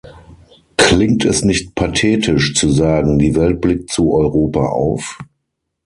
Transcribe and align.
Klingt 0.77 1.25
es 1.25 1.43
nicht 1.43 1.75
pathetisch 1.75 2.55
zu 2.55 2.71
sagen 2.71 3.19
"die 3.19 3.35
Welt 3.35 3.61
blickt 3.61 3.91
zu 3.91 4.11
Europa 4.13 4.65
auf"? 4.65 5.19